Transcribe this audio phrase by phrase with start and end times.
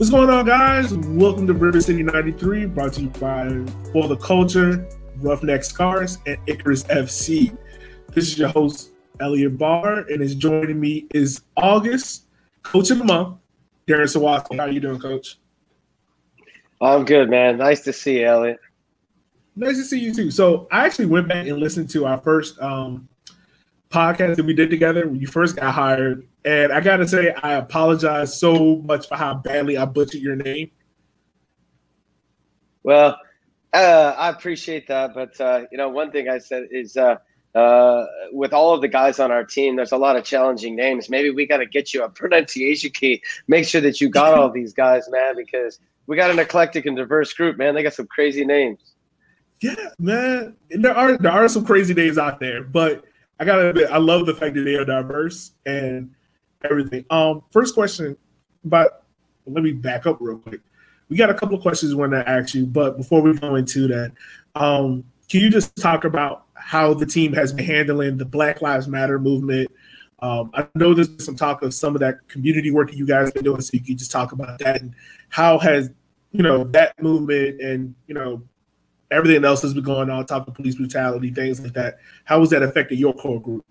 [0.00, 0.94] What's going on, guys?
[0.94, 3.50] Welcome to River City 93, brought to you by
[3.92, 7.54] For the Culture, Roughnecks Cars, and Icarus FC.
[8.14, 12.28] This is your host, Elliot Barr, and is joining me is August,
[12.62, 13.40] Coach of the Month,
[13.86, 14.56] Darren Sawatzky.
[14.56, 15.36] How you doing, Coach?
[16.80, 17.58] I'm good, man.
[17.58, 18.58] Nice to see you, Elliot.
[19.54, 20.30] Nice to see you too.
[20.30, 23.06] So I actually went back and listened to our first um,
[23.90, 26.26] podcast that we did together when you first got hired.
[26.44, 30.70] And I gotta say, I apologize so much for how badly I butchered your name.
[32.82, 33.18] Well,
[33.72, 37.16] uh, I appreciate that, but uh, you know, one thing I said is uh,
[37.54, 41.10] uh with all of the guys on our team, there's a lot of challenging names.
[41.10, 43.22] Maybe we got to get you a pronunciation key.
[43.48, 46.96] Make sure that you got all these guys, man, because we got an eclectic and
[46.96, 47.74] diverse group, man.
[47.74, 48.94] They got some crazy names.
[49.60, 50.56] Yeah, man.
[50.70, 53.04] There are there are some crazy names out there, but
[53.40, 56.14] I gotta admit, I love the fact that they are diverse and
[56.62, 57.06] everything.
[57.08, 58.14] Um, first question,
[58.64, 59.04] but
[59.46, 60.60] let me back up real quick.
[61.08, 63.54] We got a couple of questions we want to ask you, but before we go
[63.54, 64.12] into that,
[64.54, 68.86] um, can you just talk about how the team has been handling the Black Lives
[68.86, 69.70] Matter movement?
[70.20, 73.28] Um, I know there's some talk of some of that community work that you guys
[73.28, 74.94] have been doing, so you can just talk about that and
[75.30, 75.90] how has
[76.32, 78.42] you know that movement and you know
[79.10, 81.98] everything else has been going on, top of police brutality, things like that.
[82.24, 83.64] How has that affected your core group?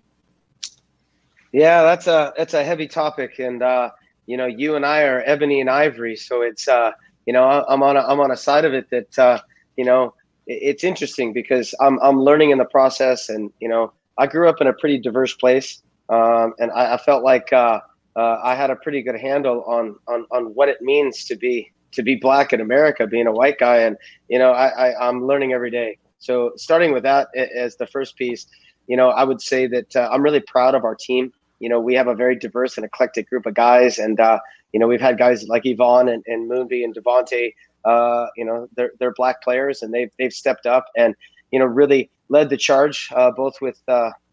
[1.52, 3.90] Yeah, that's a that's a heavy topic, and uh,
[4.26, 6.92] you know, you and I are ebony and ivory, so it's uh,
[7.26, 9.40] you know, I'm on a, I'm on a side of it that uh,
[9.76, 10.14] you know,
[10.46, 14.60] it's interesting because I'm I'm learning in the process, and you know, I grew up
[14.60, 17.80] in a pretty diverse place, um, and I, I, felt like uh,
[18.14, 21.72] uh, I had a pretty good handle on on on what it means to be
[21.92, 23.96] to be black in America, being a white guy, and
[24.28, 25.98] you know, I, I I'm learning every day.
[26.18, 28.46] So starting with that as the first piece,
[28.86, 31.78] you know, I would say that uh, I'm really proud of our team you know,
[31.78, 34.40] we have a very diverse and eclectic group of guys, and uh,
[34.72, 37.54] you know, we've had guys like Yvonne and, and Moonby and Devonte.
[37.84, 41.14] Uh, you know, they're they're black players, and they've they've stepped up and
[41.52, 43.80] you know really led the charge, uh, both with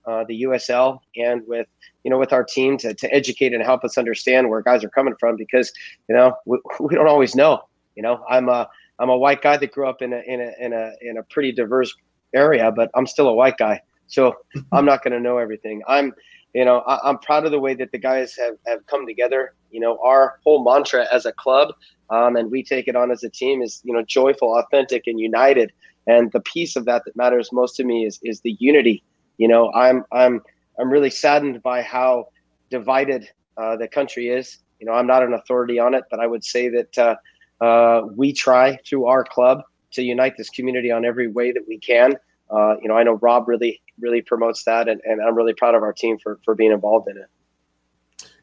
[0.08, 1.68] uh, the USL and with
[2.04, 4.90] you know with our team to, to educate and help us understand where guys are
[4.90, 5.72] coming from because
[6.10, 7.62] you know we, we don't always know.
[7.96, 8.70] You know, I'm a
[9.00, 11.24] I'm a white guy that grew up in a in a in a in a
[11.24, 11.94] pretty diverse
[12.34, 14.36] area, but I'm still a white guy, so
[14.72, 15.84] I'm not going to know everything.
[15.88, 16.14] I'm
[16.54, 19.54] you know, I, am proud of the way that the guys have, have come together.
[19.70, 21.74] You know, our whole mantra as a club,
[22.10, 25.20] um, and we take it on as a team, is you know, joyful, authentic, and
[25.20, 25.72] united.
[26.08, 29.04] And the piece of that that matters most to me is is the unity.
[29.38, 30.42] You know, I'm I'm
[30.80, 32.30] I'm really saddened by how
[32.70, 34.60] divided uh, the country is.
[34.80, 38.02] You know, I'm not an authority on it, but I would say that uh, uh,
[38.16, 39.62] we try through our club
[39.92, 42.14] to unite this community on every way that we can.
[42.50, 45.76] Uh, you know, I know Rob really really promotes that, and, and I'm really proud
[45.76, 47.28] of our team for for being involved in it.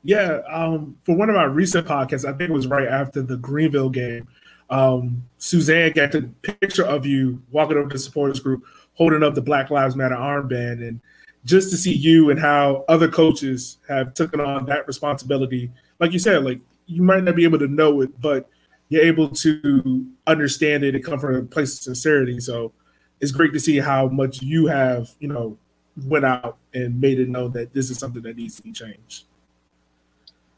[0.03, 3.39] Yeah, um, for one of our recent podcasts, I think it was right after the
[3.39, 4.29] Greenville game.
[4.69, 9.35] Um, Suzanne got the picture of you walking over to the supporters group, holding up
[9.35, 11.01] the Black Lives Matter armband, and
[11.45, 15.71] just to see you and how other coaches have taken on that responsibility.
[16.01, 18.49] Like you said, like you might not be able to know it, but
[18.89, 22.41] you're able to understand it and come from a place of sincerity.
[22.41, 22.73] So
[23.21, 25.59] it's great to see how much you have, you know,
[26.07, 29.25] went out and made it known that this is something that needs to be changed.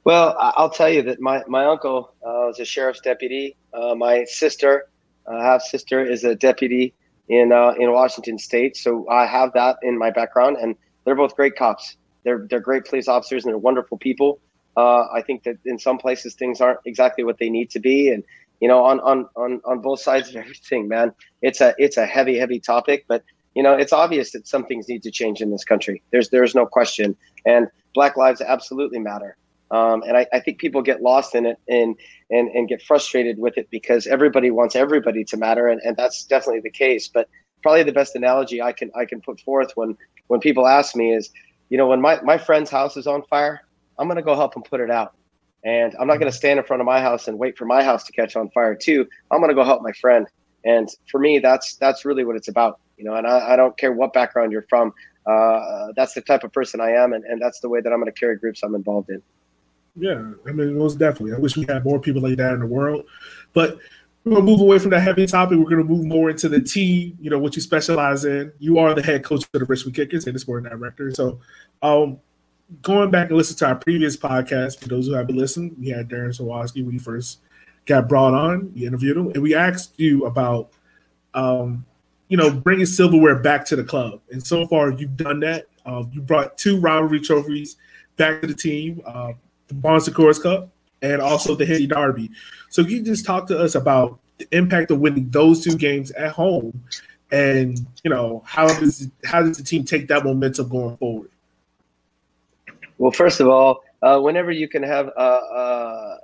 [0.04, 3.56] Well, I'll tell you that my, my uncle uh, was a sheriff's deputy.
[3.74, 4.88] Uh, my sister,
[5.26, 6.94] uh, half sister, is a deputy
[7.28, 8.76] in uh, in Washington State.
[8.76, 11.96] So I have that in my background, and they're both great cops.
[12.24, 14.40] They're they're great police officers, and they're wonderful people.
[14.76, 18.10] Uh, I think that in some places things aren't exactly what they need to be,
[18.10, 18.22] and
[18.60, 21.12] you know, on on on on both sides of everything, man.
[21.42, 23.22] It's a it's a heavy heavy topic, but
[23.54, 26.02] you know, it's obvious that some things need to change in this country.
[26.10, 29.36] There's there's no question, and Black lives absolutely matter.
[29.70, 31.96] Um, and I, I think people get lost in it and,
[32.30, 36.24] and and get frustrated with it because everybody wants everybody to matter, and, and that's
[36.24, 37.08] definitely the case.
[37.08, 37.28] But
[37.62, 39.96] probably the best analogy I can I can put forth when
[40.28, 41.30] when people ask me is,
[41.68, 43.62] you know, when my, my friend's house is on fire,
[43.98, 45.14] I'm gonna go help him put it out.
[45.64, 47.82] And I'm not going to stand in front of my house and wait for my
[47.82, 49.04] house to catch on fire too.
[49.32, 50.28] I'm going to go help my friend.
[50.64, 53.14] And for me, that's that's really what it's about, you know.
[53.14, 54.92] And I, I don't care what background you're from.
[55.26, 57.98] Uh, that's the type of person I am, and, and that's the way that I'm
[57.98, 59.20] going to carry groups I'm involved in.
[59.96, 61.34] Yeah, I mean, most definitely.
[61.34, 63.06] I wish we had more people like that in the world,
[63.54, 63.78] but
[64.24, 65.58] we're gonna move away from that heavy topic.
[65.58, 67.16] We're gonna move more into the team.
[67.20, 68.52] You know what you specialize in.
[68.58, 71.10] You are the head coach of the Richmond Kickers and the sporting director.
[71.12, 71.40] So,
[71.80, 72.18] um,
[72.82, 76.08] going back and listen to our previous podcast, for those who haven't listened, we had
[76.08, 77.38] Darren Sawatzky when he first
[77.86, 78.72] got brought on.
[78.74, 80.72] We interviewed him, and we asked you about,
[81.34, 81.86] um,
[82.28, 84.20] you know, bringing silverware back to the club.
[84.30, 85.66] And so far, you've done that.
[85.86, 87.76] Uh, you brought two rivalry trophies
[88.16, 89.34] back to the team: uh,
[89.68, 90.70] the Bon Secours Cup
[91.02, 92.30] and also the Henny Derby.
[92.70, 96.10] So, can you just talk to us about the impact of winning those two games
[96.12, 96.82] at home,
[97.30, 101.30] and you know how does how does the team take that momentum going forward?
[102.98, 106.18] Well, first of all, uh, whenever you can have a, a,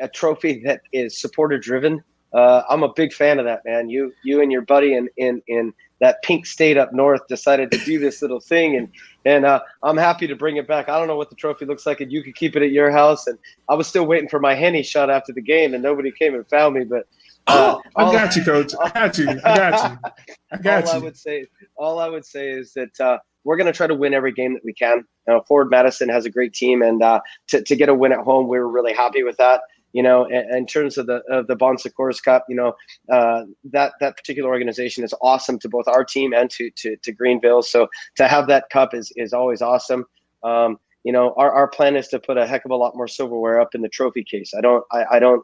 [0.00, 2.02] a trophy that is supporter driven,
[2.32, 3.88] uh, I'm a big fan of that, man.
[3.88, 5.72] You you and your buddy in in in
[6.04, 8.88] that pink state up north decided to do this little thing, and
[9.24, 10.88] and uh, I'm happy to bring it back.
[10.88, 12.90] I don't know what the trophy looks like, and you could keep it at your
[12.90, 13.26] house.
[13.26, 13.38] And
[13.70, 16.46] I was still waiting for my henny shot after the game, and nobody came and
[16.48, 16.84] found me.
[16.84, 17.06] But
[17.46, 18.74] uh, oh, I got you, coach.
[18.78, 19.28] I got you.
[19.30, 19.98] I got you.
[20.52, 21.00] I got all you.
[21.00, 21.46] I would say,
[21.76, 24.54] all I would say is that uh, we're going to try to win every game
[24.54, 24.98] that we can.
[25.26, 28.12] You know, Forward Madison has a great team, and uh, to, to get a win
[28.12, 29.62] at home, we were really happy with that.
[29.94, 32.74] You know, in, in terms of the of the Bon Secours Cup, you know,
[33.10, 37.12] uh, that that particular organization is awesome to both our team and to to, to
[37.12, 37.62] Greenville.
[37.62, 40.04] So to have that cup is is always awesome.
[40.42, 43.08] Um, you know, our, our plan is to put a heck of a lot more
[43.08, 44.52] silverware up in the trophy case.
[44.56, 45.42] I don't I, I don't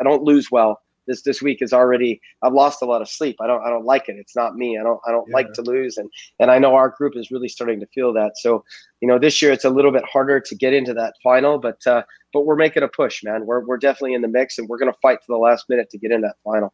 [0.00, 3.36] I don't lose well this this week is already I've lost a lot of sleep.
[3.40, 4.16] I don't I don't like it.
[4.16, 4.78] It's not me.
[4.78, 5.34] I don't I don't yeah.
[5.34, 8.32] like to lose and and I know our group is really starting to feel that.
[8.36, 8.64] So,
[9.00, 11.86] you know, this year it's a little bit harder to get into that final, but
[11.86, 12.02] uh
[12.32, 13.46] but we're making a push, man.
[13.46, 15.90] We're we're definitely in the mix and we're going to fight to the last minute
[15.90, 16.72] to get in that final.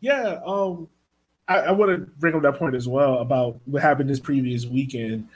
[0.00, 0.88] Yeah, um
[1.48, 4.66] I, I want to bring up that point as well about what happened this previous
[4.66, 5.28] weekend.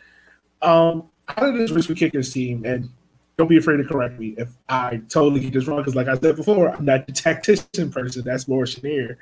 [0.63, 2.91] Um, how did this Richmond Kickers team, and
[3.41, 5.79] don't be afraid to correct me if I totally get this wrong.
[5.79, 8.23] Because, like I said before, I'm not the tactician person.
[8.23, 9.17] That's more Chenier.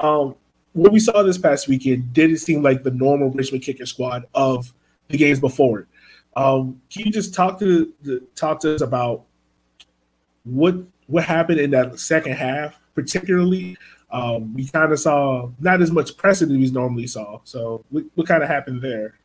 [0.00, 0.34] Um,
[0.72, 4.72] what we saw this past weekend didn't seem like the normal Richmond kicker squad of
[5.06, 5.86] the games before it.
[6.34, 9.22] Um, can you just talk to the, talk to us about
[10.42, 10.74] what
[11.06, 13.76] what happened in that second half, particularly?
[14.10, 17.38] Um, we kind of saw not as much pressing as we normally saw.
[17.44, 19.19] So, what, what kind of happened there?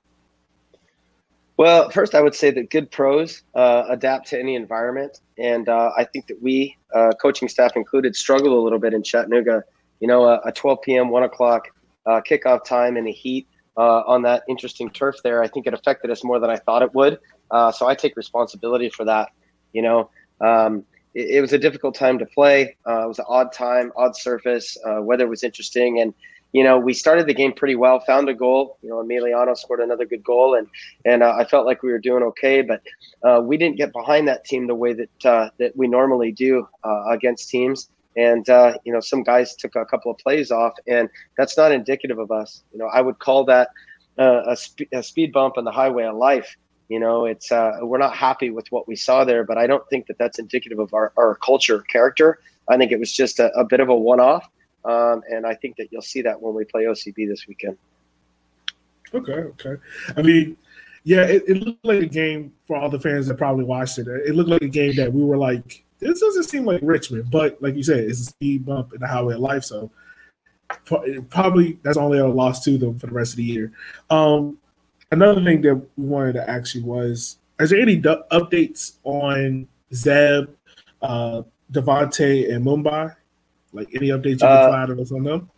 [1.57, 5.91] Well, first, I would say that good pros uh, adapt to any environment, and uh,
[5.97, 9.63] I think that we, uh, coaching staff included, struggled a little bit in Chattanooga.
[10.01, 11.69] You know, a, a 12 p.m., one o'clock
[12.05, 13.47] uh, kickoff time in the heat
[13.77, 15.41] uh, on that interesting turf there.
[15.41, 17.19] I think it affected us more than I thought it would.
[17.49, 19.29] Uh, so I take responsibility for that.
[19.71, 20.09] You know,
[20.41, 22.63] um, it, it, was a difficult time to play.
[22.63, 24.77] it was an odd time, odd surface.
[24.85, 26.13] weather was interesting, and
[26.55, 28.77] you know, we started the game pretty well, found a goal.
[28.81, 30.67] You know, Emiliano scored another good goal, and
[31.03, 32.61] and uh, I felt like we were doing okay.
[32.61, 32.81] But
[33.23, 36.65] uh, we didn't get behind that team the way that uh, that we normally do
[36.85, 37.89] uh, against teams.
[38.15, 41.73] And uh, you know, some guys took a couple of plays off, and that's not
[41.73, 42.63] indicative of us.
[42.71, 43.67] You know, I would call that
[44.17, 46.55] uh, a, sp- a, speed bump on the highway of life.
[46.87, 50.07] You know, it's we're not happy with what we saw there, but I don't think
[50.07, 52.39] that that's indicative of our, our culture, character.
[52.69, 54.47] I think it was just a, a bit of a one-off
[54.85, 57.77] um, and I think that you'll see that when we play OCB this weekend.
[59.13, 59.75] Okay, okay.
[60.15, 60.57] I mean,
[61.03, 64.07] yeah, it, it, looked like a game for all the fans that probably watched it.
[64.07, 67.61] It looked like a game that we were like, this doesn't seem like Richmond, but
[67.61, 69.63] like you said, it's a speed bump in the highway of life.
[69.63, 69.91] So
[71.29, 73.71] probably that's only a loss to them for the rest of the year.
[74.09, 74.57] Um,
[75.11, 80.49] another thing that we wanted to ask you was, is there any updates on Zeb,
[81.01, 83.15] uh, Devontae, and Mumbai?
[83.75, 85.49] Like any updates you can uh, provide us on them?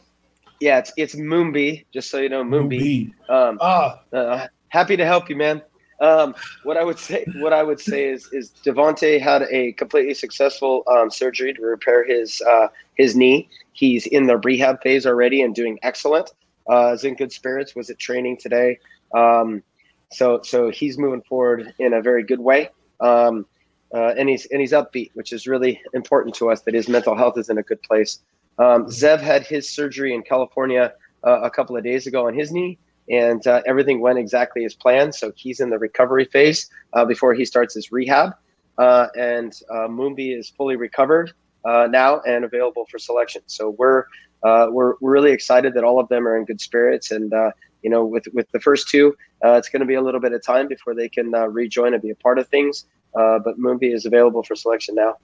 [0.59, 1.85] Yeah, it's it's Moonby.
[1.93, 2.43] Just so you know.
[2.43, 3.13] Moonby.
[3.29, 4.01] Um, ah.
[4.11, 5.61] Uh, happy to help you, man.
[5.99, 10.13] Um, what I would say, what I would say is, is Devonte had a completely
[10.13, 13.49] successful um, surgery to repair his uh, his knee.
[13.73, 16.31] He's in the rehab phase already and doing excellent.
[16.69, 17.75] Uh, is in good spirits.
[17.75, 18.79] Was at training today.
[19.15, 19.63] Um,
[20.11, 22.69] so so he's moving forward in a very good way.
[22.99, 23.45] Um,
[23.93, 26.61] uh, and he's and he's upbeat, which is really important to us.
[26.61, 28.19] That his mental health is in a good place.
[28.59, 32.51] Um, Zev had his surgery in California uh, a couple of days ago on his
[32.51, 32.77] knee,
[33.09, 35.15] and uh, everything went exactly as planned.
[35.15, 38.33] So he's in the recovery phase uh, before he starts his rehab.
[38.77, 41.31] Uh, and uh, Moonby is fully recovered
[41.65, 43.41] now and available for selection.
[43.47, 44.03] So we're
[44.43, 47.33] we're we're really excited that all of them are in good spirits and.
[47.83, 50.41] you know, with with the first two, it's going to be a little bit of
[50.43, 52.85] time before they can rejoin and be a part of things.
[53.17, 55.15] Uh, but Moonby is available for selection now.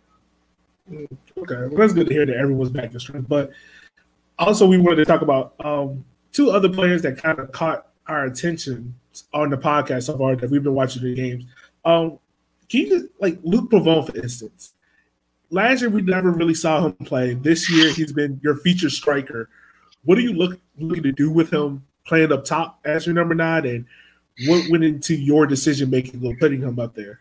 [0.92, 1.08] Mm,
[1.38, 3.30] okay, well, that's good to hear that everyone's back to strength.
[3.30, 3.52] But
[4.40, 8.26] also, we wanted to talk about um, two other players that kind of caught our
[8.26, 8.96] attention
[9.34, 11.46] on the podcast so far that we've been watching the games.
[11.86, 12.20] Um,
[12.70, 14.74] can you just like Luke Pavone, for instance?
[15.52, 17.36] Last year we never really saw him play.
[17.36, 19.50] This year he's been your feature striker.
[20.04, 23.36] What are you look, looking to do with him playing up top as your number
[23.36, 23.86] nine, and
[24.48, 27.20] what went into your decision making of putting him up there?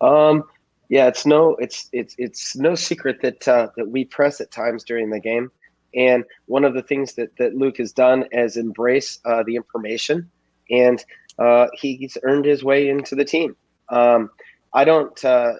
[0.00, 0.44] Um,
[0.88, 4.84] yeah, it's no, it's it's it's no secret that uh, that we press at times
[4.84, 5.50] during the game,
[5.94, 10.30] and one of the things that that Luke has done is embrace uh, the information,
[10.70, 11.04] and
[11.38, 13.54] uh, he's earned his way into the team.
[13.90, 14.30] Um,
[14.72, 15.22] I don't.
[15.24, 15.52] Uh,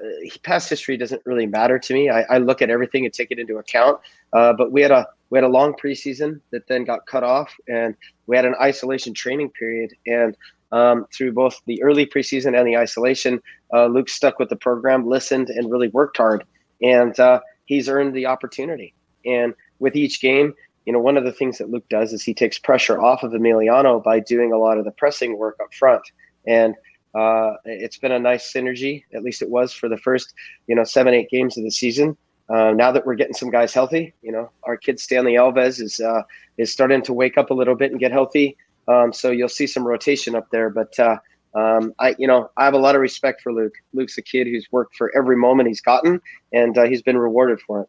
[0.43, 2.11] past history doesn't really matter to me.
[2.11, 3.99] I, I, look at everything and take it into account.
[4.33, 7.55] Uh, but we had a we had a long preseason that then got cut off,
[7.69, 7.95] and
[8.27, 9.93] we had an isolation training period.
[10.07, 10.37] And
[10.73, 13.41] um, through both the early preseason and the isolation,
[13.73, 16.45] uh, Luke stuck with the program, listened, and really worked hard.
[16.83, 18.95] And uh, he's earned the opportunity.
[19.25, 20.55] And with each game,
[20.87, 23.33] you know, one of the things that Luke does is he takes pressure off of
[23.33, 26.03] Emiliano by doing a lot of the pressing work up front.
[26.47, 26.75] And
[27.15, 29.05] uh, it's been a nice synergy.
[29.13, 30.33] At least it was for the first,
[30.67, 32.17] you know, seven, eight games of the season.
[32.49, 36.01] Uh, now that we're getting some guys healthy, you know, our kid Stanley Alves is
[36.01, 36.23] uh,
[36.57, 38.57] is starting to wake up a little bit and get healthy.
[38.89, 40.71] Um, so you'll see some rotation up there.
[40.71, 41.19] But uh,
[41.55, 43.75] um, I, you know, I have a lot of respect for Luke.
[43.93, 46.21] Luke's a kid who's worked for every moment he's gotten,
[46.53, 47.89] and uh, he's been rewarded for it.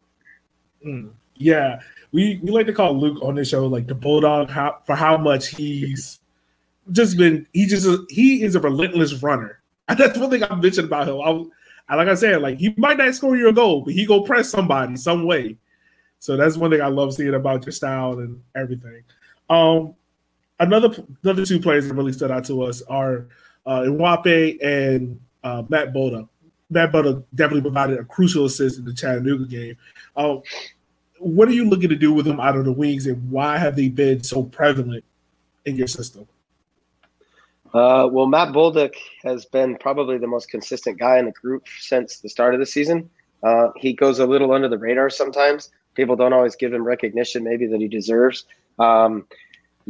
[0.86, 1.80] Mm, yeah,
[2.12, 5.16] we we like to call Luke on this show like the bulldog how, for how
[5.16, 6.20] much he's
[6.92, 7.46] just been.
[7.52, 9.60] He just he is a relentless runner.
[9.88, 11.20] That's one thing I mentioned about him.
[11.20, 14.06] I, I like I said, like he might not score you a goal, but he
[14.06, 15.56] go press somebody some way.
[16.20, 19.02] So that's one thing I love seeing about your style and everything.
[19.48, 19.94] Um,
[20.60, 23.26] another another two players that really stood out to us are
[23.66, 26.28] uh, Mwape and uh, Matt Bolduc.
[26.70, 29.76] Matt Bolduc definitely provided a crucial assist in the Chattanooga game.
[30.16, 30.36] Uh,
[31.18, 33.76] what are you looking to do with them out of the wings, and why have
[33.76, 35.04] they been so prevalent
[35.66, 36.26] in your system?
[37.72, 42.18] Uh, well, Matt Bolduc has been probably the most consistent guy in the group since
[42.18, 43.08] the start of the season.
[43.42, 45.70] Uh, he goes a little under the radar sometimes.
[45.94, 48.44] People don't always give him recognition, maybe that he deserves.
[48.78, 49.26] Um,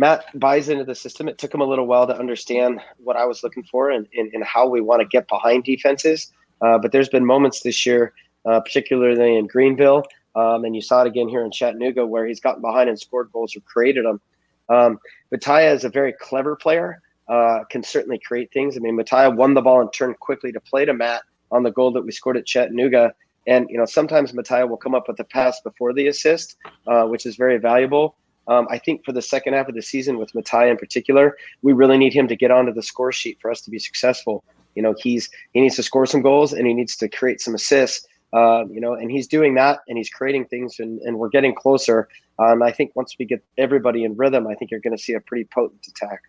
[0.00, 1.28] Matt buys into the system.
[1.28, 4.32] It took him a little while to understand what I was looking for and, and,
[4.32, 6.32] and how we want to get behind defenses.
[6.62, 8.14] Uh, but there's been moments this year,
[8.46, 10.04] uh, particularly in Greenville,
[10.36, 13.30] um, and you saw it again here in Chattanooga, where he's gotten behind and scored
[13.30, 14.22] goals or created them.
[14.70, 14.98] Um,
[15.30, 18.78] Mattia is a very clever player uh, can certainly create things.
[18.78, 21.72] I mean, Mattia won the ball and turned quickly to play to Matt on the
[21.72, 23.12] goal that we scored at Chattanooga.
[23.46, 27.04] And you know, sometimes Mattia will come up with a pass before the assist, uh,
[27.04, 28.16] which is very valuable.
[28.50, 31.72] Um, I think for the second half of the season, with Mattia in particular, we
[31.72, 34.42] really need him to get onto the score sheet for us to be successful.
[34.74, 37.54] You know, he's he needs to score some goals and he needs to create some
[37.54, 38.06] assists.
[38.32, 41.54] Uh, you know, and he's doing that and he's creating things and, and we're getting
[41.54, 42.08] closer.
[42.38, 45.14] Um, I think once we get everybody in rhythm, I think you're going to see
[45.14, 46.20] a pretty potent attack.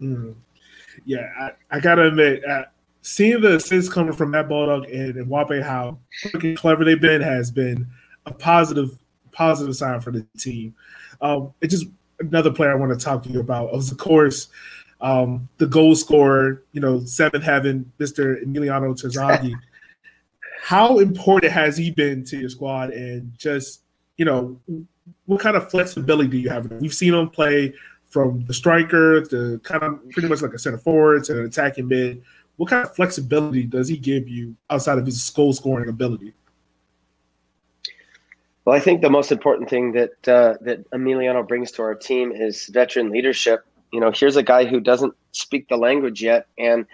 [0.00, 0.34] Mm.
[1.04, 2.64] Yeah, I, I, gotta admit, uh,
[3.00, 5.98] seeing the assists coming from Matt Bolduc and, and Wape, how
[6.56, 7.86] clever they've been, has been
[8.26, 8.98] a positive
[9.32, 10.74] positive sign for the team.
[11.22, 11.86] Um, it's just
[12.18, 13.68] another player I want to talk to you about.
[13.70, 14.48] Of course,
[15.00, 18.44] um, the goal scorer, you know, seventh heaven, Mr.
[18.44, 19.54] Emiliano Terzaghi.
[20.62, 22.90] how important has he been to your squad?
[22.90, 23.80] And just,
[24.16, 24.60] you know,
[25.26, 26.70] what kind of flexibility do you have?
[26.70, 27.74] We've seen him play
[28.10, 31.88] from the striker to kind of pretty much like a center forward to an attacking
[31.88, 32.22] mid.
[32.56, 36.34] What kind of flexibility does he give you outside of his goal scoring ability?
[38.64, 42.32] Well, I think the most important thing that uh, that Emiliano brings to our team
[42.32, 43.64] is veteran leadership.
[43.92, 46.84] You know, here's a guy who doesn't speak the language yet, and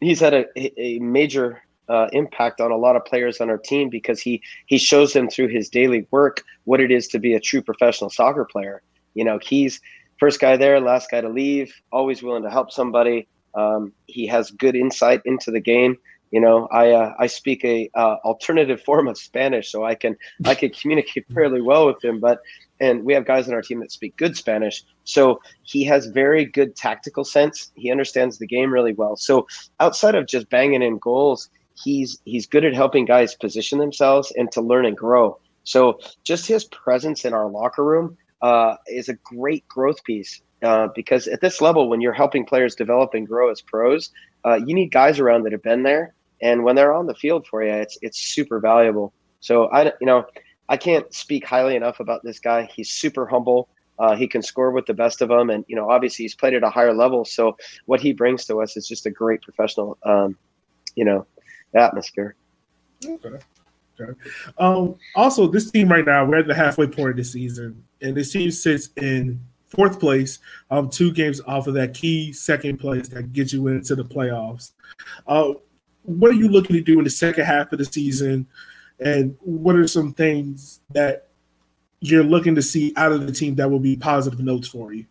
[0.00, 3.88] he's had a, a major uh, impact on a lot of players on our team
[3.88, 7.40] because he he shows them through his daily work what it is to be a
[7.40, 8.80] true professional soccer player.
[9.14, 9.80] You know, he's
[10.18, 13.26] first guy there, last guy to leave, always willing to help somebody.
[13.54, 15.98] Um, he has good insight into the game.
[16.32, 20.16] You know, I uh, I speak a uh, alternative form of Spanish, so I can
[20.44, 22.18] I can communicate fairly well with him.
[22.18, 22.40] But
[22.80, 26.44] and we have guys on our team that speak good Spanish, so he has very
[26.44, 27.70] good tactical sense.
[27.76, 29.16] He understands the game really well.
[29.16, 29.46] So
[29.78, 31.48] outside of just banging in goals,
[31.84, 35.38] he's he's good at helping guys position themselves and to learn and grow.
[35.64, 40.88] So just his presence in our locker room uh, is a great growth piece uh,
[40.94, 44.10] because at this level, when you're helping players develop and grow as pros,
[44.44, 47.46] uh, you need guys around that have been there, and when they're on the field
[47.46, 49.12] for you, it's it's super valuable.
[49.40, 50.26] So I, you know,
[50.68, 52.68] I can't speak highly enough about this guy.
[52.74, 53.68] He's super humble.
[53.98, 56.54] Uh, he can score with the best of them, and you know, obviously, he's played
[56.54, 57.24] at a higher level.
[57.24, 57.56] So
[57.86, 60.36] what he brings to us is just a great professional um,
[60.96, 61.26] you know
[61.74, 62.34] atmosphere.
[63.04, 63.38] Okay.
[64.00, 64.12] Okay.
[64.58, 68.16] Um, also, this team right now, we're at the halfway point of the season, and
[68.16, 70.38] this team sits in fourth place,
[70.70, 74.72] um, two games off of that key second place that gets you into the playoffs.
[75.26, 75.52] Uh,
[76.04, 78.46] what are you looking to do in the second half of the season,
[79.00, 81.28] and what are some things that
[82.00, 85.06] you're looking to see out of the team that will be positive notes for you?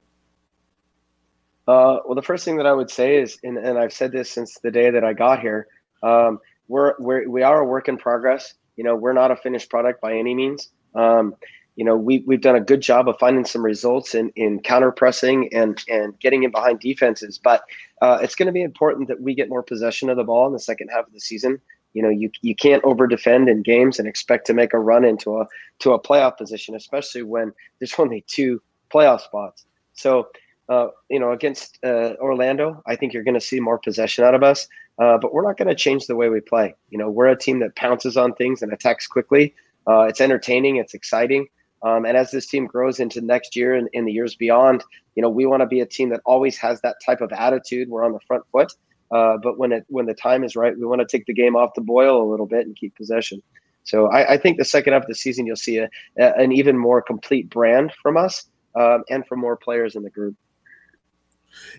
[1.68, 4.30] Uh, well, the first thing that I would say is, and, and I've said this
[4.30, 5.68] since the day that I got here,
[6.04, 8.56] um, we're, we're we are a work in progress.
[8.76, 10.70] You know, we're not a finished product by any means.
[10.96, 11.36] Um,
[11.76, 14.92] you know, we we've done a good job of finding some results in in counter
[14.92, 17.40] pressing and and getting in behind defenses.
[17.42, 17.64] But
[18.02, 20.54] uh, it's going to be important that we get more possession of the ball in
[20.54, 21.60] the second half of the season.
[21.94, 25.06] You know, you you can't over defend in games and expect to make a run
[25.06, 25.48] into a
[25.80, 28.62] to a playoff position, especially when there's only two
[28.94, 29.66] playoff spots.
[29.94, 30.30] So.
[30.70, 34.34] Uh, you know, against uh, Orlando, I think you're going to see more possession out
[34.34, 34.70] of us.
[35.00, 36.74] Uh, but we're not going to change the way we play.
[36.92, 39.54] You know, we're a team that pounces on things and attacks quickly.
[39.86, 41.48] Uh, it's entertaining, it's exciting.
[41.84, 44.84] Um, and as this team grows into next year and in the years beyond,
[45.16, 47.90] you know, we want to be a team that always has that type of attitude.
[47.90, 48.72] We're on the front foot.
[49.12, 51.56] Uh, but when it when the time is right, we want to take the game
[51.56, 53.42] off the boil a little bit and keep possession.
[53.84, 56.52] So I, I think the second half of the season, you'll see a, a, an
[56.52, 58.46] even more complete brand from us
[58.76, 60.36] um, and from more players in the group.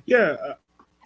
[0.04, 0.36] Yeah,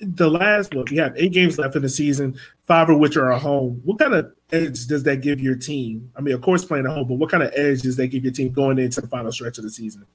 [0.00, 3.32] the last look, you have eight games left in the season, five of which are
[3.32, 3.80] at home.
[3.84, 6.10] What kind of edge does that give your team?
[6.16, 8.24] I mean, of course, playing at home, but what kind of edge does that give
[8.24, 10.06] your team going into the final stretch of the season?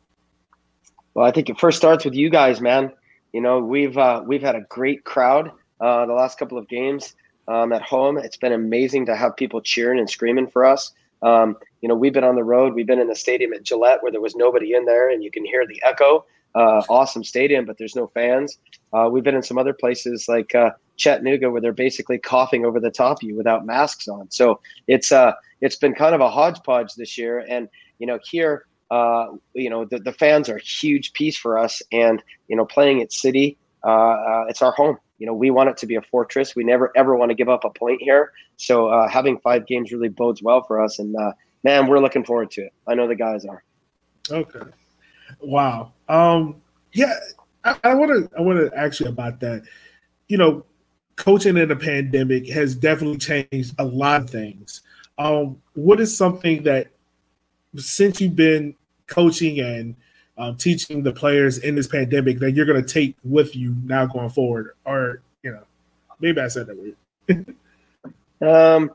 [1.13, 2.91] Well, I think it first starts with you guys, man.
[3.33, 7.15] You know, we've uh, we've had a great crowd uh, the last couple of games
[7.47, 8.17] um, at home.
[8.17, 10.93] It's been amazing to have people cheering and screaming for us.
[11.21, 12.73] Um, you know, we've been on the road.
[12.73, 15.31] We've been in the stadium at Gillette where there was nobody in there, and you
[15.31, 18.57] can hear the echo uh, awesome stadium, but there's no fans.
[18.93, 22.79] Uh, we've been in some other places like uh, Chattanooga where they're basically coughing over
[22.79, 24.29] the top of you without masks on.
[24.29, 27.67] So it's uh it's been kind of a hodgepodge this year, and
[27.99, 28.65] you know here.
[28.89, 32.65] Uh, you know the, the fans are a huge piece for us and you know
[32.65, 34.97] playing at city uh, uh, it's our home.
[35.17, 36.57] You know we want it to be a fortress.
[36.57, 38.33] We never ever want to give up a point here.
[38.57, 40.99] So having five games really bodes well for us.
[40.99, 41.15] And
[41.63, 42.73] man we're looking forward to it.
[42.85, 43.63] I know the guys are.
[44.29, 44.59] Okay
[45.39, 45.93] Wow.
[46.09, 46.61] Um,
[46.93, 47.13] yeah,
[47.63, 49.63] I want to I want to ask you about that.
[50.27, 50.65] You know,
[51.15, 54.81] coaching in a pandemic has definitely changed a lot of things.
[55.17, 56.87] Um, what is something that
[57.75, 58.75] since you've been
[59.07, 59.95] coaching and
[60.37, 64.05] um, teaching the players in this pandemic that you're going to take with you now
[64.05, 65.63] going forward, or you know,
[66.19, 67.55] maybe I said that weird.
[68.41, 68.91] um,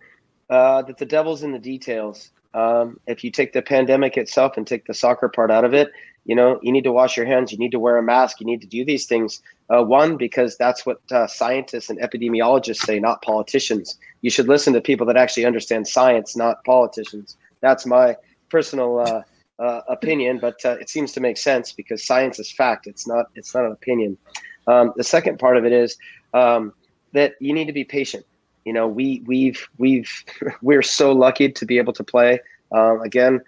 [0.51, 2.31] uh, that the devil's in the details.
[2.55, 5.93] Um, if you take the pandemic itself and take the soccer part out of it,
[6.27, 8.47] you know you need to wash your hands you need to wear a mask you
[8.47, 9.41] need to do these things.
[9.69, 13.99] Uh, one because that's what uh, scientists and epidemiologists say not politicians.
[14.23, 17.37] You should listen to people that actually understand science not politicians.
[17.61, 18.17] That's my
[18.51, 19.23] personal uh,
[19.59, 22.87] uh opinion but uh, it seems to make sense because science is fact.
[22.87, 24.19] It's not it's not an opinion.
[24.67, 25.97] Um, the second part of it is
[26.35, 26.73] um,
[27.13, 28.27] that you need to be patient.
[28.65, 30.25] You know we we've we've
[30.63, 32.41] we're so lucky to be able to play.
[32.73, 33.41] Um, again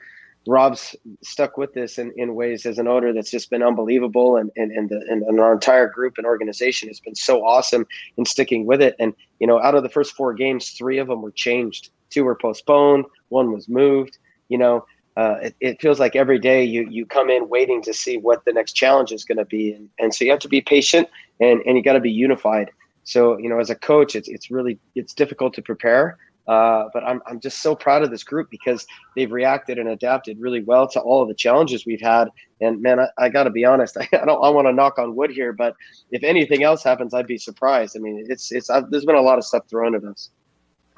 [0.49, 4.39] Rob's stuck with this in, in ways as an owner that's just been unbelievable.
[4.39, 7.87] And, and, and, the, and, and our entire group and organization has been so awesome
[8.17, 8.97] in sticking with it.
[8.99, 11.91] And, you know, out of the first four games, three of them were changed.
[12.09, 14.17] Two were postponed, one was moved.
[14.49, 14.87] You know,
[15.19, 18.43] uh, it, it, feels like every day you, you come in waiting to see what
[18.47, 19.73] the next challenge is going to be.
[19.73, 21.09] And, and so you have to be patient
[21.41, 22.71] and, and you got to be unified.
[23.05, 26.17] So, you know, as a coach, it's, it's really, it's difficult to prepare.
[26.49, 30.41] Uh, but I'm, I'm just so proud of this group because they've reacted and adapted
[30.41, 32.31] really well to all of the challenges we've had.
[32.63, 34.99] And man, I, I got to be honest, I, I don't I want to knock
[34.99, 35.75] on wood here, but
[36.11, 37.97] if anything else happens, I'd be surprised.
[37.97, 40.31] I mean, it's it's I've, there's been a lot of stuff thrown at us.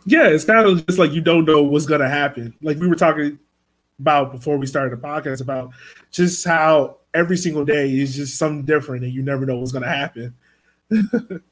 [0.06, 2.54] Yeah, it's kind of just like you don't know what's to happen.
[2.62, 3.38] Like we were talking
[3.98, 5.72] about before we started the podcast about
[6.10, 9.82] just how every single day is just something different and you never know what's going
[9.82, 10.34] to happen.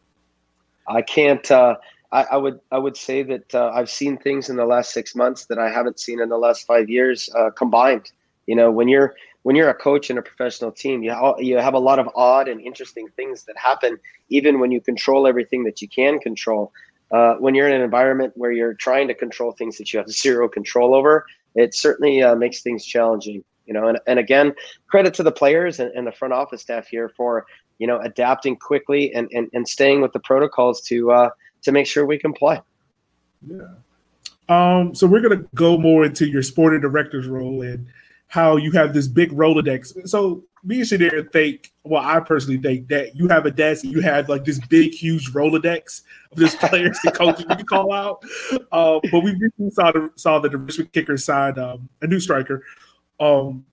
[0.89, 1.49] I can't.
[1.51, 1.77] Uh,
[2.11, 5.15] I, I, would I would say that uh, I've seen things in the last six
[5.15, 8.11] months that I haven't seen in the last five years uh, combined.
[8.47, 11.59] You know, when you're when you're a coach in a professional team, you ha- you
[11.59, 13.99] have a lot of odd and interesting things that happen,
[14.31, 16.73] even when you control everything that you can control.
[17.11, 20.11] Uh, when you're in an environment where you're trying to control things that you have
[20.11, 23.45] zero control over, it certainly uh, makes things challenging.
[23.67, 24.55] You know, and, and again,
[24.89, 27.45] credit to the players and, and the front office staff here for
[27.79, 31.31] you know adapting quickly and and, and staying with the protocols to uh,
[31.63, 32.61] to make sure we can play.
[33.47, 33.75] Yeah.
[34.49, 37.87] Um, so we're gonna go more into your sporting director's role and
[38.29, 40.09] how you have this big Rolodex.
[40.09, 44.01] So me and Shadir think, well, I personally think that you have a desk, you
[44.01, 48.23] have like this big, huge Rolodex of just players and coaches you can call out.
[48.71, 52.21] Uh, but we recently saw the, saw that the Richmond Kickers signed um, a new
[52.21, 52.65] striker,
[53.19, 53.65] um,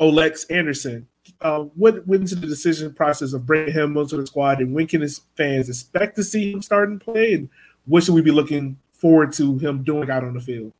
[0.00, 1.06] Olex Anderson.
[1.40, 4.86] Uh, what went into the decision process of bringing him onto the squad, and when
[4.86, 7.48] can his fans expect to see him starting to play, and
[7.86, 10.72] what should we be looking forward to him doing out on the field?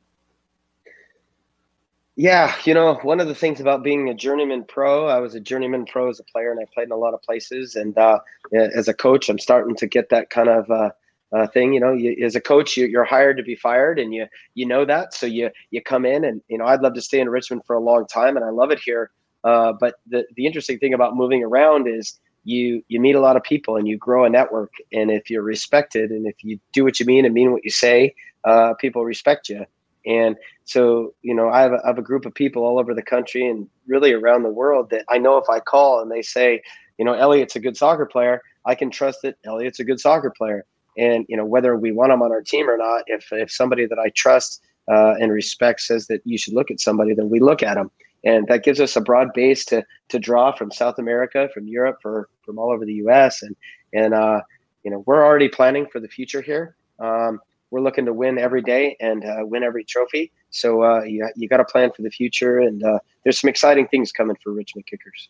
[2.17, 5.39] Yeah, you know, one of the things about being a journeyman pro, I was a
[5.39, 7.75] journeyman pro as a player, and I played in a lot of places.
[7.75, 8.19] And uh,
[8.53, 10.91] as a coach, I'm starting to get that kind of uh,
[11.33, 11.73] uh, thing.
[11.73, 14.65] You know, you, as a coach, you, are hired to be fired, and you you
[14.65, 17.27] know that, so you you come in, and you know, I'd love to stay in
[17.27, 19.11] Richmond for a long time, and I love it here.
[19.45, 23.37] Uh, but the the interesting thing about moving around is you you meet a lot
[23.37, 24.73] of people, and you grow a network.
[24.91, 27.71] And if you're respected, and if you do what you mean and mean what you
[27.71, 29.65] say, uh, people respect you.
[30.05, 32.93] And so, you know, I have, a, I have a group of people all over
[32.93, 36.21] the country and really around the world that I know if I call and they
[36.21, 36.61] say,
[36.99, 40.31] you know, Elliot's a good soccer player, I can trust that Elliot's a good soccer
[40.35, 40.65] player.
[40.97, 43.85] And, you know, whether we want him on our team or not, if, if somebody
[43.87, 47.39] that I trust uh, and respect says that you should look at somebody, then we
[47.39, 47.89] look at them.
[48.25, 51.99] And that gives us a broad base to, to draw from South America, from Europe,
[52.01, 53.43] for, from all over the U.S.
[53.43, 53.55] And,
[53.93, 54.41] and uh,
[54.83, 56.75] you know, we're already planning for the future here.
[56.99, 57.39] Um,
[57.71, 60.31] we're looking to win every day and uh, win every trophy.
[60.49, 63.87] So uh, you, you got to plan for the future, and uh, there's some exciting
[63.89, 65.29] things coming for Richmond Kickers.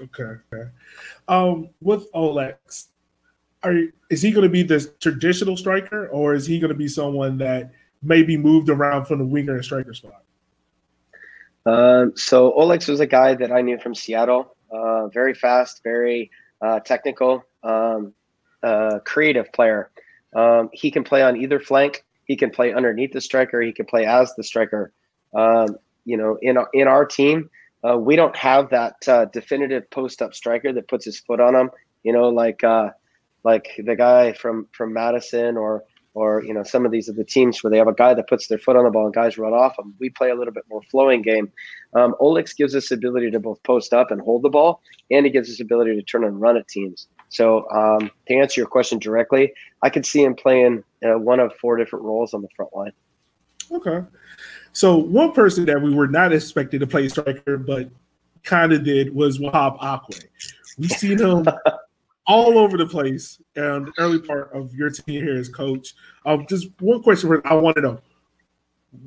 [0.00, 0.40] Okay.
[0.52, 0.70] okay.
[1.28, 2.88] Um, with Olex,
[3.62, 3.74] are
[4.10, 7.38] is he going to be the traditional striker, or is he going to be someone
[7.38, 7.70] that
[8.02, 10.23] may be moved around from the winger and striker spot?
[11.66, 14.54] Um, so Olex was a guy that I knew from Seattle.
[14.70, 18.12] Uh, very fast, very uh, technical, um,
[18.62, 19.90] uh, creative player.
[20.34, 22.04] Um, he can play on either flank.
[22.24, 23.60] He can play underneath the striker.
[23.60, 24.92] He can play as the striker.
[25.34, 27.50] Um, you know, in in our team,
[27.86, 31.54] uh, we don't have that uh, definitive post up striker that puts his foot on
[31.54, 31.70] him.
[32.02, 32.90] You know, like uh,
[33.44, 37.24] like the guy from from Madison or or you know some of these are the
[37.24, 39.36] teams where they have a guy that puts their foot on the ball and guys
[39.36, 39.94] run off them.
[39.98, 41.52] We play a little bit more flowing game.
[41.94, 45.30] Um, Olex gives us ability to both post up and hold the ball, and he
[45.30, 47.08] gives us ability to turn and run at teams.
[47.28, 51.52] So um, to answer your question directly, I could see him playing uh, one of
[51.60, 52.92] four different roles on the front line.
[53.72, 54.06] Okay.
[54.72, 57.88] So one person that we were not expected to play striker, but
[58.44, 60.24] kind of did was Wahab Ackwei.
[60.78, 61.46] We've seen him
[62.26, 65.94] all over the place and the early part of your team here as coach.
[66.24, 68.00] Um, just one question I want to know.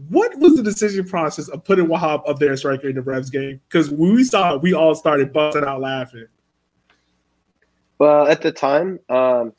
[0.09, 3.29] What was the decision process of putting Wahab up there as striker in the Revs
[3.29, 3.61] game?
[3.69, 6.27] Because when we saw it, we all started busting out laughing.
[7.97, 9.53] Well, at the time, um,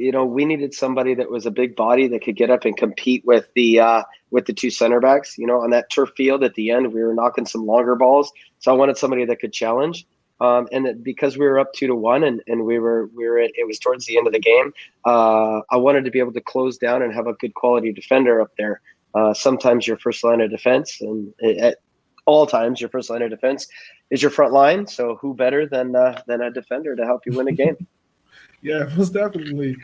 [0.00, 2.76] you know, we needed somebody that was a big body that could get up and
[2.76, 5.36] compete with the uh, with the two center backs.
[5.36, 8.32] You know, on that turf field at the end, we were knocking some longer balls,
[8.60, 10.06] so I wanted somebody that could challenge.
[10.40, 13.28] Um, and that because we were up two to one, and, and we were we
[13.28, 14.72] were it was towards the end of the game.
[15.04, 18.40] Uh, I wanted to be able to close down and have a good quality defender
[18.40, 18.80] up there.
[19.14, 21.78] Uh, sometimes your first line of defense, and at
[22.26, 23.66] all times your first line of defense
[24.10, 24.86] is your front line.
[24.86, 27.76] So who better than uh, than a defender to help you win a game?
[28.62, 29.76] yeah, most definitely.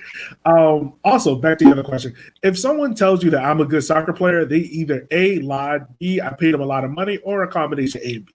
[0.45, 3.85] Um, also, back to the other question: If someone tells you that I'm a good
[3.85, 7.43] soccer player, they either a lied, b I paid them a lot of money, or
[7.43, 8.27] a combination A B.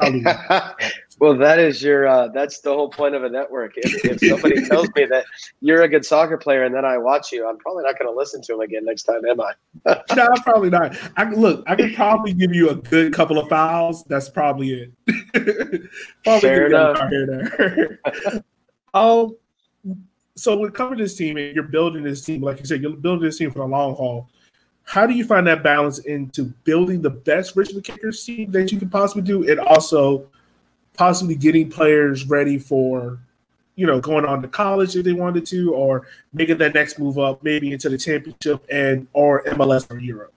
[1.18, 2.06] well, that is your.
[2.06, 3.74] Uh, that's the whole point of a network.
[3.76, 5.24] If, if somebody tells me that
[5.60, 8.16] you're a good soccer player and then I watch you, I'm probably not going to
[8.16, 9.52] listen to him again next time, am I?
[10.14, 10.96] no, I'm probably not.
[11.16, 11.64] I look.
[11.66, 14.04] I could probably give you a good couple of fouls.
[14.04, 15.88] That's probably it.
[16.24, 18.42] probably Fair enough.
[18.94, 19.36] um.
[20.34, 23.24] So, with to this team and you're building this team, like you said, you're building
[23.24, 24.30] this team for the long haul
[24.84, 28.78] how do you find that balance into building the best Richmond Kickers team that you
[28.78, 30.26] can possibly do, and also
[30.96, 33.18] possibly getting players ready for,
[33.76, 37.18] you know, going on to college if they wanted to, or making that next move
[37.18, 40.32] up, maybe into the championship and or MLS or Europe?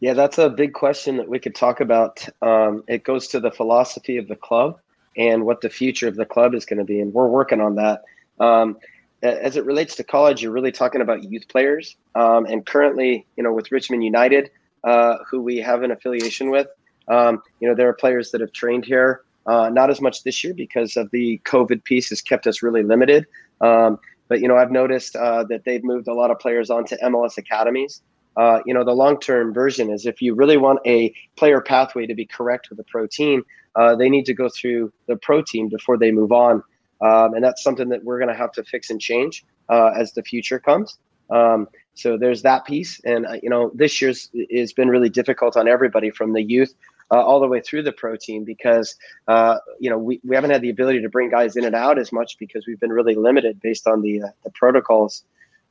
[0.00, 2.26] Yeah, that's a big question that we could talk about.
[2.40, 4.80] Um, it goes to the philosophy of the club
[5.16, 7.74] and what the future of the club is going to be, and we're working on
[7.76, 8.02] that.
[8.38, 8.78] Um,
[9.22, 11.96] as it relates to college, you're really talking about youth players.
[12.14, 14.50] Um, and currently, you know, with Richmond United,
[14.84, 16.68] uh, who we have an affiliation with,
[17.10, 19.22] um, you know, there are players that have trained here.
[19.46, 22.82] Uh, not as much this year because of the COVID piece has kept us really
[22.82, 23.26] limited.
[23.60, 26.96] Um, but you know, I've noticed uh, that they've moved a lot of players onto
[26.98, 28.02] MLS academies.
[28.36, 32.14] Uh, you know, the long-term version is if you really want a player pathway to
[32.14, 33.42] be correct with a pro team,
[33.74, 36.62] uh, they need to go through the pro team before they move on.
[37.00, 40.12] Um, and that's something that we're going to have to fix and change uh, as
[40.12, 40.98] the future comes.
[41.30, 45.56] Um, so there's that piece, and uh, you know this year's has been really difficult
[45.56, 46.74] on everybody from the youth
[47.10, 48.94] uh, all the way through the pro team because
[49.28, 51.98] uh, you know we, we haven't had the ability to bring guys in and out
[51.98, 55.24] as much because we've been really limited based on the uh, the protocols.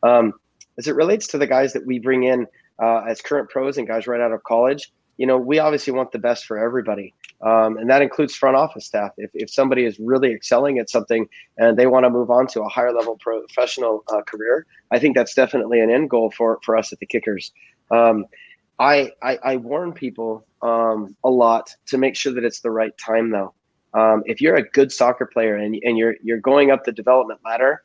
[0.03, 0.33] Um,
[0.77, 2.47] as it relates to the guys that we bring in
[2.81, 6.11] uh, as current pros and guys right out of college, you know we obviously want
[6.11, 9.11] the best for everybody, um, and that includes front office staff.
[9.17, 12.61] If if somebody is really excelling at something and they want to move on to
[12.61, 16.77] a higher level professional uh, career, I think that's definitely an end goal for for
[16.77, 17.51] us at the Kickers.
[17.91, 18.25] Um,
[18.79, 22.97] I, I, I warn people um, a lot to make sure that it's the right
[22.97, 23.53] time though.
[23.93, 27.39] Um, if you're a good soccer player and, and you're you're going up the development
[27.43, 27.83] ladder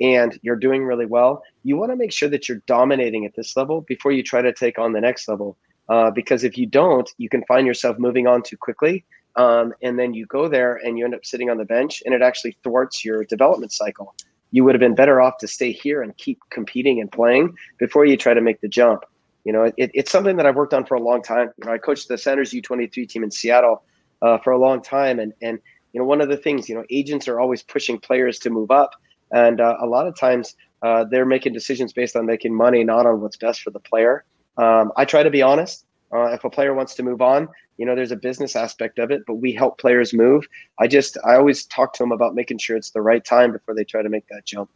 [0.00, 3.56] and you're doing really well, you want to make sure that you're dominating at this
[3.56, 5.56] level before you try to take on the next level.
[5.88, 9.04] Uh, because if you don't, you can find yourself moving on too quickly.
[9.36, 12.14] Um, and then you go there and you end up sitting on the bench and
[12.14, 14.14] it actually thwarts your development cycle.
[14.50, 18.04] You would have been better off to stay here and keep competing and playing before
[18.04, 19.04] you try to make the jump.
[19.48, 21.48] You know, it, it's something that I've worked on for a long time.
[21.56, 23.82] You know, I coached the Sounders U23 team in Seattle
[24.20, 25.58] uh, for a long time, and and
[25.94, 28.70] you know, one of the things, you know, agents are always pushing players to move
[28.70, 28.90] up,
[29.32, 33.06] and uh, a lot of times uh, they're making decisions based on making money, not
[33.06, 34.22] on what's best for the player.
[34.58, 35.86] Um, I try to be honest.
[36.12, 39.10] Uh, if a player wants to move on, you know, there's a business aspect of
[39.10, 40.46] it, but we help players move.
[40.78, 43.74] I just, I always talk to them about making sure it's the right time before
[43.74, 44.68] they try to make that jump.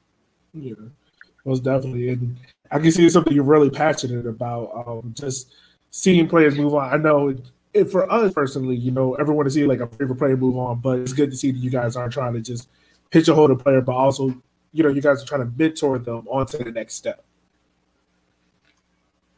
[0.55, 0.75] Yeah,
[1.45, 2.09] most definitely.
[2.09, 2.37] And
[2.73, 4.85] I can see something you're really passionate about.
[4.87, 5.53] Um, just
[5.91, 6.93] seeing players move on.
[6.93, 7.37] I know
[7.75, 10.81] it, for us personally, you know, everyone to see like a favorite player move on,
[10.81, 12.69] but it's good to see that you guys aren't trying to just
[13.11, 14.35] pitch a hold a player, but also,
[14.73, 17.23] you know, you guys are trying to mentor them onto the next step.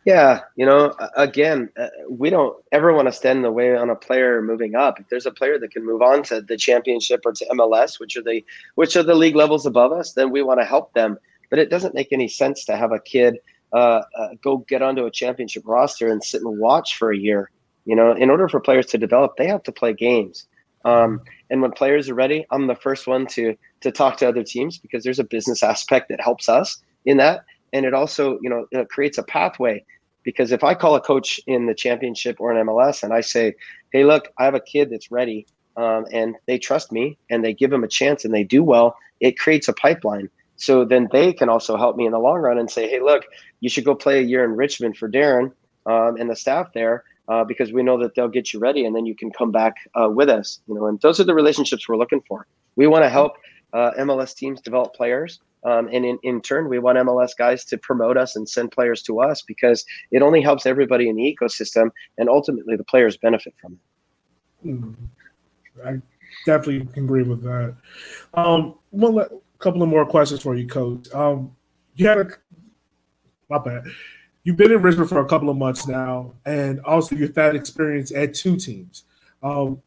[0.05, 3.89] Yeah, you know, again, uh, we don't ever want to stand in the way on
[3.89, 5.01] a player moving up.
[5.01, 8.17] If there's a player that can move on to the championship or to MLS, which
[8.19, 8.45] are the
[8.75, 11.19] which are the league levels above us, then we want to help them
[11.55, 13.39] but it doesn't make any sense to have a kid
[13.73, 17.49] uh, uh, go get onto a championship roster and sit and watch for a year.
[17.85, 20.49] You know, in order for players to develop, they have to play games.
[20.85, 24.43] Um, and when players are ready, I'm the first one to to talk to other
[24.43, 28.51] teams because there's a business aspect that helps us in that, and it also you
[28.51, 29.85] know creates a pathway.
[30.25, 33.55] Because if I call a coach in the championship or an MLS and I say,
[33.93, 37.55] "Hey, look, I have a kid that's ready," um, and they trust me and they
[37.55, 40.29] give him a chance and they do well, it creates a pipeline.
[40.57, 43.25] So then they can also help me in the long run and say, hey, look,
[43.61, 45.53] you should go play a year in Richmond for Darren
[45.87, 48.95] um, and the staff there uh, because we know that they'll get you ready and
[48.95, 50.61] then you can come back uh, with us.
[50.67, 52.47] You know, and those are the relationships we're looking for.
[52.77, 53.37] We want to help
[53.73, 55.41] uh, MLS teams develop players.
[55.65, 59.03] Um, and in, in turn, we want MLS guys to promote us and send players
[59.05, 63.55] to us because it only helps everybody in the ecosystem and ultimately the players benefit
[63.61, 63.79] from
[64.63, 64.69] it.
[64.69, 64.95] Mm,
[65.85, 66.01] I
[66.45, 67.77] definitely agree with that.
[68.35, 69.27] Um, one,
[69.65, 71.11] couple of more questions for you, Coach.
[71.15, 71.57] Um,
[71.97, 72.29] you had a
[73.49, 73.85] my bad.
[74.43, 78.13] You've been in Richmond for a couple of months now, and also you've had experience
[78.13, 79.05] at two teams.
[79.43, 79.81] Um,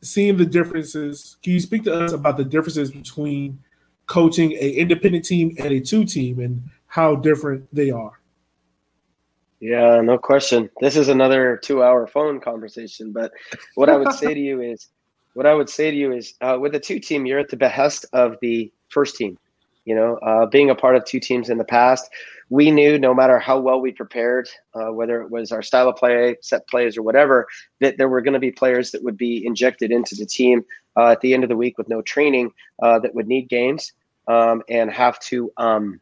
[0.00, 3.58] seeing the differences, can you speak to us about the differences between
[4.06, 8.18] coaching a independent team and a two team, and how different they are?
[9.60, 10.70] Yeah, no question.
[10.80, 13.30] This is another two-hour phone conversation, but
[13.74, 14.88] what I would say to you is,
[15.34, 17.56] what I would say to you is, uh, with a two team, you're at the
[17.56, 19.38] behest of the first team.
[19.84, 22.08] You know, uh, being a part of two teams in the past,
[22.50, 25.96] we knew no matter how well we prepared, uh, whether it was our style of
[25.96, 27.48] play, set plays, or whatever,
[27.80, 30.64] that there were going to be players that would be injected into the team
[30.96, 32.52] uh, at the end of the week with no training
[32.82, 33.92] uh, that would need games
[34.28, 36.00] um, and have to um,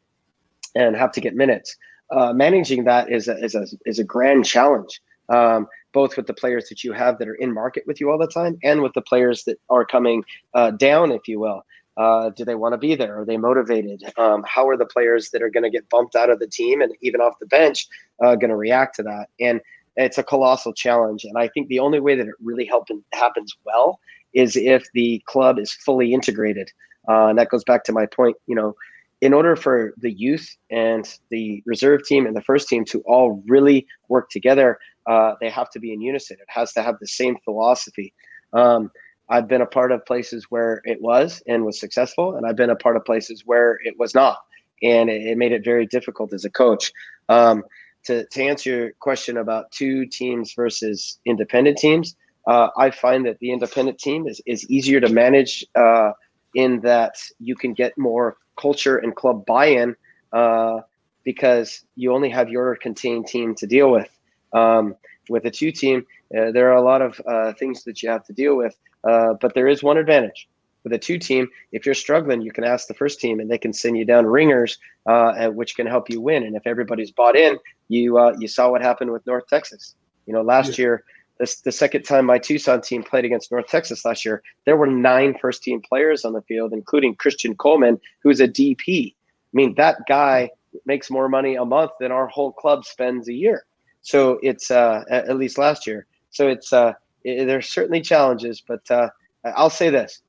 [0.74, 1.76] and have to get minutes.
[2.10, 5.00] Uh, managing that is a, is a is a grand challenge.
[5.28, 8.18] Um, both with the players that you have that are in market with you all
[8.18, 10.24] the time and with the players that are coming
[10.54, 11.62] uh, down, if you will.
[11.96, 13.20] Uh, do they want to be there?
[13.20, 14.02] Are they motivated?
[14.16, 16.80] Um, how are the players that are going to get bumped out of the team
[16.80, 17.86] and even off the bench
[18.24, 19.28] uh, going to react to that?
[19.38, 19.60] And
[19.96, 21.24] it's a colossal challenge.
[21.24, 24.00] And I think the only way that it really help, happens well
[24.32, 26.70] is if the club is fully integrated.
[27.08, 28.36] Uh, and that goes back to my point.
[28.46, 28.74] You know,
[29.20, 33.42] in order for the youth and the reserve team and the first team to all
[33.46, 36.36] really work together, uh, they have to be in unison.
[36.40, 38.14] It has to have the same philosophy.
[38.52, 38.90] Um,
[39.30, 42.70] I've been a part of places where it was and was successful, and I've been
[42.70, 44.38] a part of places where it was not,
[44.82, 46.92] and it, it made it very difficult as a coach.
[47.28, 47.62] Um,
[48.04, 52.16] to, to answer your question about two teams versus independent teams,
[52.46, 56.12] uh, I find that the independent team is, is easier to manage uh,
[56.54, 59.94] in that you can get more culture and club buy-in
[60.32, 60.80] uh,
[61.24, 64.08] because you only have your contained team to deal with.
[64.52, 64.96] Um,
[65.28, 66.04] with a two team,
[66.36, 68.76] uh, there are a lot of uh, things that you have to deal with.
[69.04, 70.48] Uh, but there is one advantage.
[70.84, 73.58] with a two team, if you're struggling, you can ask the first team, and they
[73.58, 76.42] can send you down ringers, uh, which can help you win.
[76.44, 79.94] And if everybody's bought in, you uh, you saw what happened with North Texas.
[80.26, 80.82] You know, last yeah.
[80.82, 81.04] year,
[81.38, 84.86] this the second time my Tucson team played against North Texas last year, there were
[84.86, 89.14] nine first team players on the field, including Christian Coleman, who's a DP.
[89.14, 90.50] I mean, that guy
[90.86, 93.64] makes more money a month than our whole club spends a year.
[94.02, 96.06] So it's uh, at least last year.
[96.30, 99.08] So it's uh, it, there's certainly challenges, but uh,
[99.44, 100.22] I'll say this: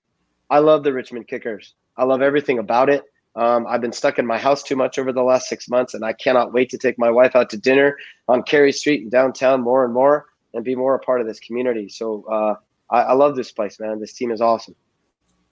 [0.49, 1.75] I love the Richmond Kickers.
[1.97, 3.03] I love everything about it.
[3.35, 6.03] Um, I've been stuck in my house too much over the last six months, and
[6.03, 9.61] I cannot wait to take my wife out to dinner on Cary Street in downtown
[9.61, 11.87] more and more, and be more a part of this community.
[11.87, 12.55] So uh,
[12.93, 13.99] I, I love this place, man.
[13.99, 14.75] This team is awesome.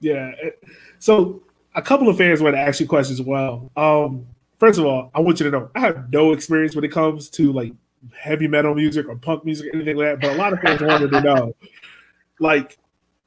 [0.01, 0.31] Yeah.
[0.99, 1.43] So
[1.75, 3.71] a couple of fans want to ask you questions as well.
[3.77, 6.91] Um, first of all, I want you to know I have no experience when it
[6.91, 7.73] comes to like
[8.17, 10.21] heavy metal music or punk music, anything like that.
[10.21, 11.55] But a lot of fans wanted to know,
[12.39, 12.77] like,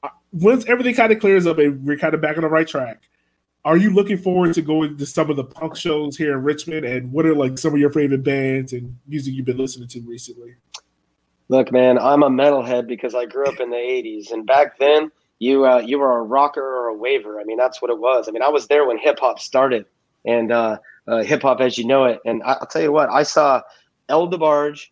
[0.03, 2.67] uh, once everything kind of clears up and we're kind of back on the right
[2.67, 3.03] track,
[3.65, 6.85] are you looking forward to going to some of the punk shows here in Richmond?
[6.85, 10.01] And what are like some of your favorite bands and music you've been listening to
[10.01, 10.57] recently?
[11.49, 15.13] Look, man, I'm a metalhead because I grew up in the '80s, and back then,
[15.39, 17.41] you uh, you were a rocker or a waver.
[17.41, 18.29] I mean, that's what it was.
[18.29, 19.85] I mean, I was there when hip hop started,
[20.25, 22.21] and uh, uh, hip hop as you know it.
[22.25, 23.61] And I'll tell you what, I saw
[24.12, 24.88] El DeBarge,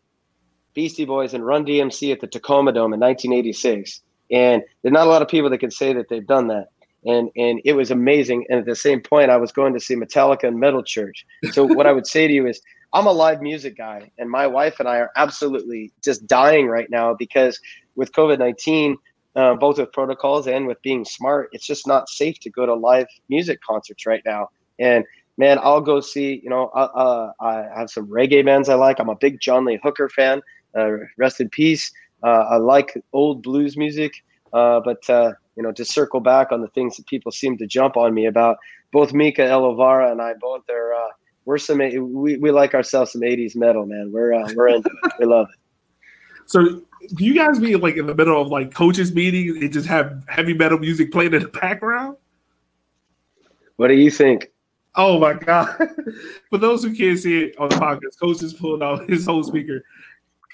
[0.74, 4.00] Beastie Boys, and Run DMC at the Tacoma Dome in 1986.
[4.32, 6.68] And there's not a lot of people that can say that they've done that.
[7.04, 8.46] And and it was amazing.
[8.48, 11.26] And at the same point, I was going to see Metallica and Metal Church.
[11.52, 12.60] So what I would say to you is,
[12.92, 16.90] I'm a live music guy, and my wife and I are absolutely just dying right
[16.90, 17.58] now because
[17.96, 18.96] with COVID 19,
[19.36, 22.74] uh, both with protocols and with being smart, it's just not safe to go to
[22.74, 24.48] live music concerts right now.
[24.78, 25.04] And
[25.40, 26.40] man, I'll go see.
[26.44, 29.00] You know, uh, uh, I have some reggae bands I like.
[29.00, 30.42] I'm a big John Lee Hooker fan.
[30.78, 31.90] Uh, rest in peace.
[32.22, 34.12] Uh, I like old blues music,
[34.52, 37.66] uh, but uh, you know, to circle back on the things that people seem to
[37.66, 38.58] jump on me about,
[38.92, 40.94] both Mika Elovaara and I both are.
[41.46, 44.10] we're some we, we like ourselves some 80s metal, man.
[44.12, 45.12] We're we're into it.
[45.18, 45.58] We love it.
[46.44, 46.82] So
[47.14, 50.22] do you guys be like in the middle of like coaches meetings and just have
[50.28, 52.16] heavy metal music playing in the background?
[53.76, 54.50] What do you think?
[54.96, 55.76] Oh my god!
[56.50, 59.44] For those who can't see it on the podcast, Coach is pulling out his whole
[59.44, 59.84] speaker.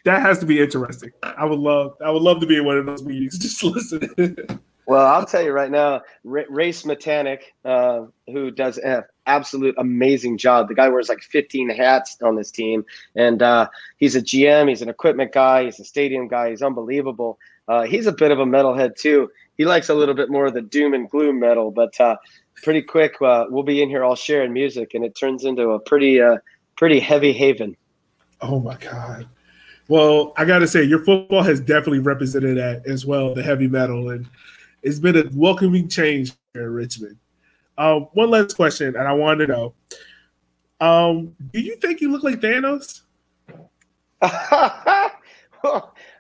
[0.05, 1.11] That has to be interesting.
[1.23, 3.39] I would love, I would love to be in one of those meetings.
[3.41, 4.61] Just listen.
[4.87, 10.69] well, I'll tell you right now, Race Mechanic, uh, who does an absolute amazing job.
[10.69, 12.85] The guy wears like 15 hats on this team,
[13.17, 14.69] and uh, he's a GM.
[14.69, 15.65] He's an equipment guy.
[15.65, 16.51] He's a stadium guy.
[16.51, 17.39] He's unbelievable.
[17.69, 19.31] Uh, he's a bit of a metalhead too.
[19.57, 22.17] He likes a little bit more of the doom and gloom metal, but uh,
[22.63, 25.81] pretty quick, uh, we'll be in here all sharing music, and it turns into a
[25.81, 26.39] pretty, uh,
[26.77, 27.77] pretty heavy haven.
[28.41, 29.29] Oh my god!
[29.89, 33.69] Well, I got to say, your football has definitely represented that as well, the heavy
[33.69, 34.29] metal, and
[34.83, 37.17] it's been a welcoming change here in Richmond.
[37.79, 39.75] Um, one last question, and I want to know:
[40.81, 43.03] um, Do you think you look like Thanos?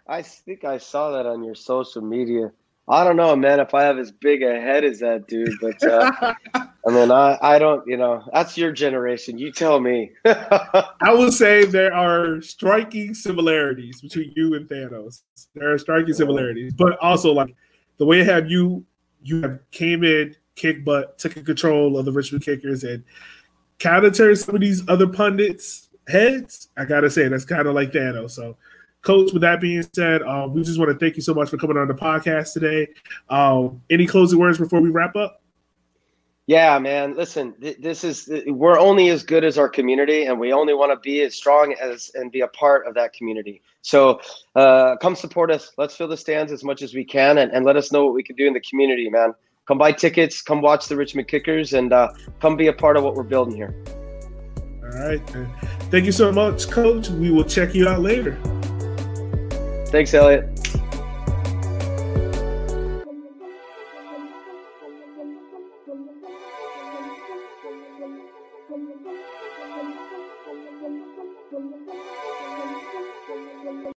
[0.08, 2.52] I think I saw that on your social media.
[2.88, 5.82] I don't know, man, if I have as big a head as that dude, but
[5.82, 9.38] uh, I mean, I, I don't, you know, that's your generation.
[9.38, 10.12] You tell me.
[10.24, 15.22] I will say there are striking similarities between you and Thanos.
[15.54, 17.56] There are striking similarities, but also like
[17.98, 18.84] the way have you,
[19.20, 23.02] you have came in, kick butt, took control of the Richmond Kickers, and
[23.80, 26.68] kind of turned some of these other pundits' heads.
[26.76, 28.30] I gotta say that's kind of like Thanos.
[28.30, 28.56] So
[29.06, 31.56] Coach, with that being said, um, we just want to thank you so much for
[31.56, 32.88] coming on the podcast today.
[33.30, 35.42] Um, any closing words before we wrap up?
[36.48, 37.14] Yeah, man.
[37.14, 40.90] Listen, th- this is we're only as good as our community, and we only want
[40.90, 43.62] to be as strong as and be a part of that community.
[43.82, 44.20] So,
[44.56, 45.70] uh, come support us.
[45.78, 48.14] Let's fill the stands as much as we can, and, and let us know what
[48.14, 49.34] we can do in the community, man.
[49.68, 52.08] Come buy tickets, come watch the Richmond Kickers, and uh,
[52.40, 53.72] come be a part of what we're building here.
[54.82, 55.20] All right.
[55.92, 57.08] Thank you so much, Coach.
[57.08, 58.36] We will check you out later.
[59.96, 60.55] Thanks, Elliot.